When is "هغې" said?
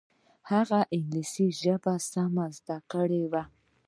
0.51-0.81